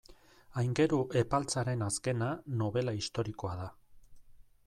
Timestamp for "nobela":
2.63-2.97